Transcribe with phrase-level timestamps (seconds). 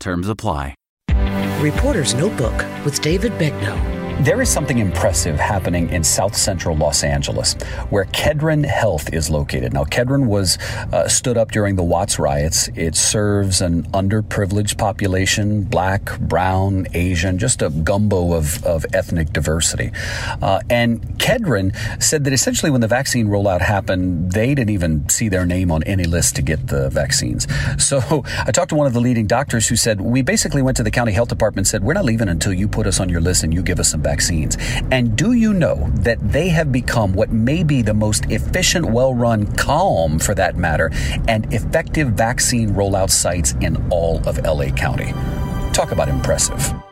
[0.00, 0.74] Terms apply.
[1.60, 3.97] Reporter's Notebook with David Begnaud.
[4.20, 7.54] There is something impressive happening in south central Los Angeles,
[7.88, 9.72] where Kedren Health is located.
[9.72, 10.58] Now, Kedren was
[10.92, 12.66] uh, stood up during the Watts riots.
[12.74, 19.92] It serves an underprivileged population black, brown, Asian, just a gumbo of, of ethnic diversity.
[20.42, 21.72] Uh, and Kedren
[22.02, 25.84] said that essentially when the vaccine rollout happened, they didn't even see their name on
[25.84, 27.46] any list to get the vaccines.
[27.78, 30.82] So I talked to one of the leading doctors who said, We basically went to
[30.82, 33.20] the county health department and said, We're not leaving until you put us on your
[33.20, 34.56] list and you give us some vaccines.
[34.90, 39.14] And do you know that they have become what may be the most efficient, well
[39.14, 40.90] run, calm for that matter,
[41.28, 45.12] and effective vaccine rollout sites in all of LA County?
[45.72, 46.87] Talk about impressive.